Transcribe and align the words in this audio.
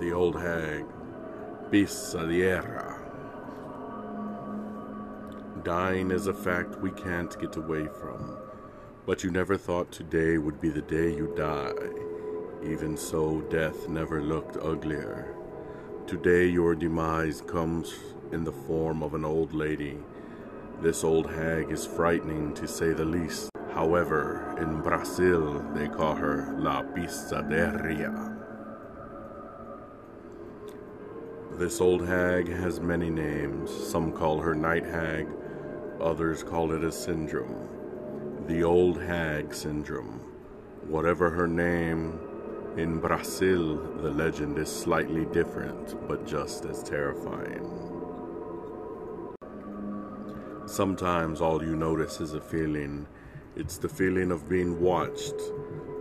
The 0.00 0.12
old 0.12 0.40
hag, 0.40 0.86
Pisadeira. 1.70 2.98
Dying 5.62 6.10
is 6.10 6.26
a 6.26 6.32
fact 6.32 6.80
we 6.80 6.90
can't 6.90 7.38
get 7.38 7.56
away 7.56 7.86
from, 7.86 8.38
but 9.04 9.22
you 9.22 9.30
never 9.30 9.58
thought 9.58 9.92
today 9.92 10.38
would 10.38 10.58
be 10.58 10.70
the 10.70 10.80
day 10.80 11.14
you 11.14 11.34
die. 11.36 11.74
Even 12.64 12.96
so, 12.96 13.42
death 13.50 13.90
never 13.90 14.22
looked 14.22 14.56
uglier. 14.56 15.34
Today, 16.06 16.46
your 16.46 16.74
demise 16.74 17.42
comes 17.42 17.94
in 18.32 18.42
the 18.42 18.52
form 18.52 19.02
of 19.02 19.12
an 19.12 19.26
old 19.26 19.52
lady. 19.52 19.98
This 20.80 21.04
old 21.04 21.30
hag 21.30 21.70
is 21.70 21.86
frightening 21.86 22.54
to 22.54 22.66
say 22.66 22.94
the 22.94 23.04
least. 23.04 23.50
However, 23.74 24.56
in 24.58 24.80
Brazil, 24.80 25.62
they 25.74 25.88
call 25.88 26.14
her 26.14 26.56
La 26.58 26.84
Pisaderia. 26.84 28.49
This 31.60 31.82
old 31.82 32.06
hag 32.06 32.48
has 32.48 32.80
many 32.80 33.10
names. 33.10 33.70
Some 33.70 34.12
call 34.12 34.40
her 34.40 34.54
night 34.54 34.86
hag, 34.86 35.28
others 36.00 36.42
call 36.42 36.72
it 36.72 36.82
a 36.82 36.90
syndrome. 36.90 38.46
The 38.46 38.62
old 38.62 38.98
hag 38.98 39.52
syndrome. 39.52 40.20
Whatever 40.88 41.28
her 41.28 41.46
name, 41.46 42.18
in 42.78 42.98
Brazil, 42.98 43.76
the 43.98 44.08
legend 44.10 44.56
is 44.56 44.74
slightly 44.74 45.26
different, 45.26 46.08
but 46.08 46.26
just 46.26 46.64
as 46.64 46.82
terrifying. 46.82 47.66
Sometimes 50.64 51.42
all 51.42 51.62
you 51.62 51.76
notice 51.76 52.22
is 52.22 52.32
a 52.32 52.40
feeling. 52.40 53.06
It's 53.54 53.76
the 53.76 53.90
feeling 53.90 54.30
of 54.30 54.48
being 54.48 54.80
watched. 54.80 55.34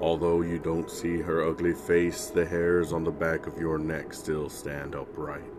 Although 0.01 0.43
you 0.43 0.59
don't 0.59 0.89
see 0.89 1.17
her 1.17 1.43
ugly 1.43 1.73
face, 1.73 2.27
the 2.27 2.45
hairs 2.45 2.93
on 2.93 3.03
the 3.03 3.11
back 3.11 3.47
of 3.47 3.57
your 3.57 3.77
neck 3.77 4.13
still 4.13 4.49
stand 4.49 4.95
upright. 4.95 5.51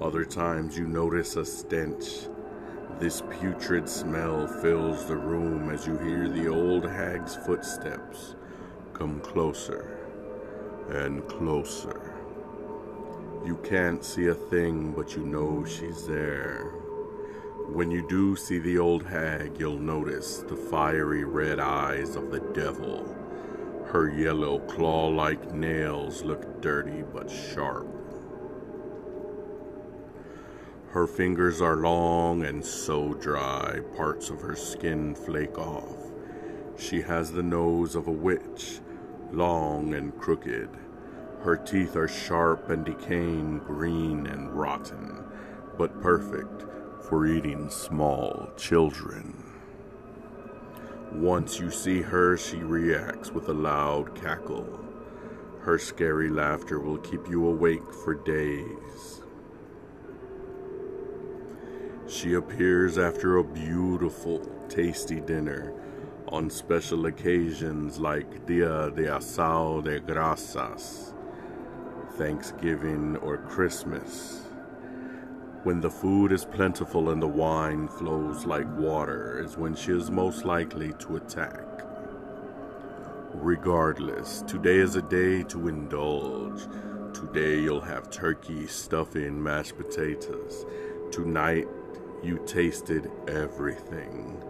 Other 0.00 0.24
times 0.24 0.78
you 0.78 0.86
notice 0.86 1.36
a 1.36 1.44
stench. 1.44 2.28
This 2.98 3.22
putrid 3.38 3.88
smell 3.88 4.46
fills 4.46 5.06
the 5.06 5.16
room 5.16 5.68
as 5.70 5.86
you 5.86 5.98
hear 5.98 6.28
the 6.28 6.48
old 6.48 6.84
hag's 6.84 7.36
footsteps 7.36 8.34
come 8.94 9.20
closer 9.20 9.98
and 10.88 11.26
closer. 11.28 12.14
You 13.44 13.56
can't 13.62 14.02
see 14.02 14.28
a 14.28 14.34
thing, 14.34 14.92
but 14.92 15.14
you 15.14 15.24
know 15.24 15.64
she's 15.64 16.06
there. 16.06 16.72
When 17.72 17.90
you 17.90 18.08
do 18.08 18.34
see 18.34 18.58
the 18.58 18.78
old 18.78 19.04
hag, 19.04 19.60
you'll 19.60 19.78
notice 19.78 20.38
the 20.38 20.56
fiery 20.56 21.24
red 21.24 21.60
eyes 21.60 22.16
of 22.16 22.30
the 22.30 22.40
devil. 22.40 23.14
Her 23.88 24.08
yellow 24.08 24.60
claw 24.60 25.08
like 25.08 25.52
nails 25.52 26.22
look 26.22 26.62
dirty 26.62 27.02
but 27.12 27.30
sharp. 27.30 27.86
Her 30.92 31.06
fingers 31.06 31.60
are 31.60 31.76
long 31.76 32.42
and 32.46 32.64
so 32.64 33.12
dry, 33.12 33.80
parts 33.98 34.30
of 34.30 34.40
her 34.40 34.56
skin 34.56 35.14
flake 35.14 35.58
off. 35.58 36.10
She 36.78 37.02
has 37.02 37.30
the 37.30 37.42
nose 37.42 37.94
of 37.94 38.06
a 38.08 38.12
witch, 38.12 38.80
long 39.30 39.92
and 39.92 40.18
crooked. 40.18 40.70
Her 41.42 41.56
teeth 41.56 41.96
are 41.96 42.08
sharp 42.08 42.70
and 42.70 42.82
decaying, 42.82 43.58
green 43.58 44.26
and 44.26 44.50
rotten, 44.54 45.22
but 45.76 46.00
perfect 46.00 46.64
for 47.08 47.26
eating 47.26 47.70
small 47.70 48.50
children. 48.56 49.34
Once 51.12 51.58
you 51.58 51.70
see 51.70 52.02
her, 52.02 52.36
she 52.36 52.58
reacts 52.58 53.30
with 53.30 53.48
a 53.48 53.52
loud 53.52 54.14
cackle. 54.14 54.84
Her 55.60 55.78
scary 55.78 56.28
laughter 56.28 56.78
will 56.80 56.98
keep 56.98 57.28
you 57.28 57.46
awake 57.46 57.92
for 58.04 58.14
days. 58.14 59.22
She 62.06 62.34
appears 62.34 62.98
after 62.98 63.38
a 63.38 63.44
beautiful, 63.44 64.40
tasty 64.68 65.20
dinner 65.20 65.72
on 66.28 66.50
special 66.50 67.06
occasions 67.06 67.98
like 67.98 68.46
Dia 68.46 68.90
de 68.90 69.04
Ação 69.04 69.82
de 69.82 69.98
Graças, 70.00 71.14
Thanksgiving, 72.16 73.16
or 73.16 73.38
Christmas. 73.38 74.47
When 75.68 75.82
the 75.82 75.90
food 75.90 76.32
is 76.32 76.46
plentiful 76.46 77.10
and 77.10 77.20
the 77.20 77.28
wine 77.28 77.88
flows 77.88 78.46
like 78.46 78.66
water, 78.78 79.38
is 79.44 79.58
when 79.58 79.74
she 79.74 79.92
is 79.92 80.10
most 80.10 80.46
likely 80.46 80.94
to 81.00 81.16
attack. 81.16 81.82
Regardless, 83.34 84.40
today 84.46 84.78
is 84.78 84.96
a 84.96 85.02
day 85.02 85.42
to 85.42 85.68
indulge. 85.68 86.62
Today 87.12 87.60
you'll 87.60 87.82
have 87.82 88.08
turkey, 88.08 88.66
stuffing, 88.66 89.42
mashed 89.42 89.76
potatoes. 89.76 90.64
Tonight 91.12 91.68
you 92.22 92.42
tasted 92.46 93.10
everything. 93.28 94.42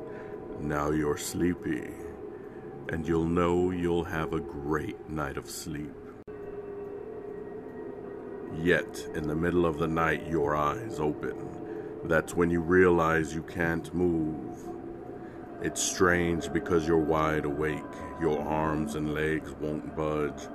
Now 0.61 0.93
you're 0.93 1.19
sleepy, 1.19 1.91
and 2.91 3.05
you'll 3.09 3.25
know 3.25 3.73
you'll 3.73 4.05
have 4.05 4.35
a 4.35 4.41
great 4.41 5.11
night 5.11 5.37
of 5.37 5.51
sleep. 5.51 5.97
Yet, 8.61 9.07
in 9.15 9.29
the 9.29 9.37
middle 9.37 9.67
of 9.67 9.79
the 9.79 9.87
night, 9.87 10.27
your 10.27 10.57
eyes 10.57 10.99
open. 10.99 11.37
That's 12.05 12.35
when 12.35 12.51
you 12.51 12.61
realize 12.61 13.33
you 13.33 13.43
can't 13.43 13.95
move. 13.95 14.69
It's 15.63 15.81
strange 15.81 16.53
because 16.53 16.87
you're 16.87 16.99
wide 16.99 17.45
awake. 17.45 17.85
Your 18.21 18.41
arms 18.41 18.97
and 18.97 19.15
legs 19.15 19.53
won't 19.61 19.95
budge. 19.97 20.49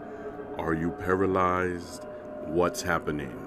Are 0.58 0.74
you 0.74 0.92
paralyzed? 0.92 2.06
What's 2.46 2.82
happening? 2.82 3.40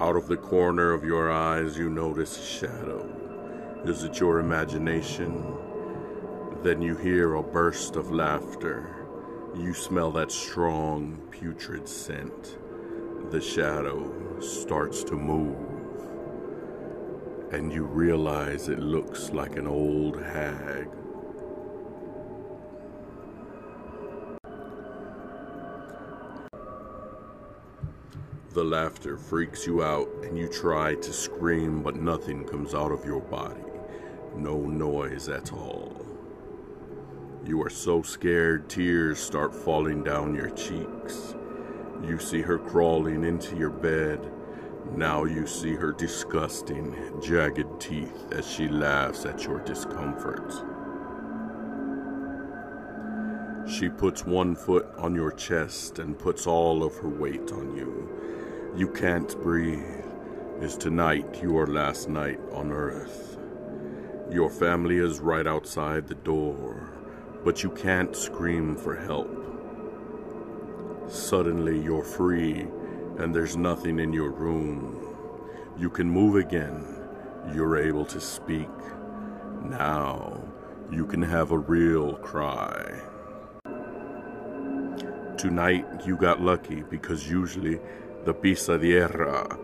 Out 0.00 0.16
of 0.16 0.26
the 0.26 0.36
corner 0.36 0.92
of 0.92 1.04
your 1.04 1.30
eyes, 1.30 1.78
you 1.78 1.88
notice 1.88 2.36
a 2.36 2.66
shadow. 2.66 3.08
Is 3.84 4.02
it 4.02 4.18
your 4.18 4.40
imagination? 4.40 5.56
Then 6.64 6.82
you 6.82 6.96
hear 6.96 7.34
a 7.34 7.42
burst 7.42 7.94
of 7.94 8.10
laughter. 8.10 8.95
You 9.58 9.72
smell 9.72 10.10
that 10.12 10.30
strong, 10.30 11.16
putrid 11.30 11.88
scent. 11.88 12.58
The 13.30 13.40
shadow 13.40 14.38
starts 14.38 15.02
to 15.04 15.14
move. 15.14 15.56
And 17.52 17.72
you 17.72 17.84
realize 17.84 18.68
it 18.68 18.78
looks 18.78 19.30
like 19.30 19.56
an 19.56 19.66
old 19.66 20.22
hag. 20.22 20.88
The 28.52 28.64
laughter 28.64 29.16
freaks 29.16 29.66
you 29.66 29.82
out, 29.82 30.08
and 30.22 30.36
you 30.36 30.48
try 30.48 30.96
to 30.96 31.12
scream, 31.14 31.82
but 31.82 31.96
nothing 31.96 32.44
comes 32.44 32.74
out 32.74 32.92
of 32.92 33.06
your 33.06 33.22
body. 33.22 33.64
No 34.34 34.58
noise 34.60 35.30
at 35.30 35.50
all. 35.50 36.05
You 37.46 37.62
are 37.62 37.70
so 37.70 38.02
scared, 38.02 38.68
tears 38.68 39.20
start 39.20 39.54
falling 39.54 40.02
down 40.02 40.34
your 40.34 40.50
cheeks. 40.50 41.36
You 42.02 42.18
see 42.18 42.42
her 42.42 42.58
crawling 42.58 43.22
into 43.22 43.56
your 43.56 43.70
bed. 43.70 44.32
Now 44.96 45.26
you 45.26 45.46
see 45.46 45.74
her 45.74 45.92
disgusting, 45.92 46.96
jagged 47.22 47.80
teeth 47.80 48.32
as 48.32 48.50
she 48.50 48.66
laughs 48.66 49.26
at 49.26 49.44
your 49.44 49.60
discomfort. 49.60 50.52
She 53.70 53.90
puts 53.90 54.24
one 54.24 54.56
foot 54.56 54.88
on 54.98 55.14
your 55.14 55.30
chest 55.30 56.00
and 56.00 56.18
puts 56.18 56.48
all 56.48 56.82
of 56.82 56.96
her 56.96 57.08
weight 57.08 57.52
on 57.52 57.76
you. 57.76 58.10
You 58.76 58.88
can't 58.88 59.40
breathe. 59.40 60.04
Is 60.60 60.76
tonight 60.76 61.40
your 61.40 61.68
last 61.68 62.08
night 62.08 62.40
on 62.50 62.72
earth? 62.72 63.38
Your 64.32 64.50
family 64.50 64.98
is 64.98 65.20
right 65.20 65.46
outside 65.46 66.08
the 66.08 66.16
door, 66.16 66.95
but 67.46 67.62
you 67.62 67.70
can't 67.70 68.16
scream 68.16 68.74
for 68.74 68.96
help. 68.96 69.30
Suddenly 71.06 71.80
you're 71.80 72.02
free, 72.02 72.66
and 73.18 73.32
there's 73.32 73.56
nothing 73.56 74.00
in 74.00 74.12
your 74.12 74.32
room. 74.32 75.16
You 75.78 75.88
can 75.88 76.10
move 76.10 76.34
again. 76.34 76.84
You're 77.54 77.78
able 77.78 78.04
to 78.06 78.20
speak. 78.20 78.68
Now 79.62 80.42
you 80.90 81.06
can 81.06 81.22
have 81.22 81.52
a 81.52 81.58
real 81.58 82.14
cry. 82.14 83.00
Tonight 85.38 85.86
you 86.04 86.16
got 86.16 86.42
lucky 86.42 86.82
because 86.90 87.30
usually 87.30 87.78
the 88.24 88.34
Pisadeira 88.34 89.56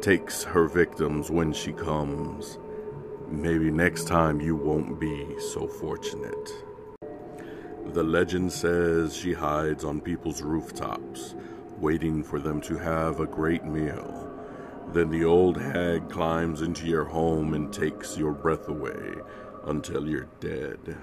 takes 0.00 0.42
her 0.42 0.66
victims 0.66 1.30
when 1.30 1.52
she 1.52 1.72
comes. 1.72 2.58
Maybe 3.28 3.70
next 3.70 4.08
time 4.08 4.40
you 4.40 4.56
won't 4.56 4.98
be 4.98 5.38
so 5.38 5.68
fortunate. 5.68 6.67
The 7.94 8.02
legend 8.02 8.52
says 8.52 9.16
she 9.16 9.32
hides 9.32 9.82
on 9.82 10.02
people's 10.02 10.42
rooftops, 10.42 11.34
waiting 11.78 12.22
for 12.22 12.38
them 12.38 12.60
to 12.60 12.76
have 12.76 13.18
a 13.18 13.26
great 13.26 13.64
meal. 13.64 14.30
Then 14.92 15.10
the 15.10 15.24
old 15.24 15.56
hag 15.56 16.10
climbs 16.10 16.60
into 16.60 16.86
your 16.86 17.04
home 17.04 17.54
and 17.54 17.72
takes 17.72 18.18
your 18.18 18.32
breath 18.32 18.68
away 18.68 19.14
until 19.64 20.06
you're 20.06 20.28
dead. 20.38 20.98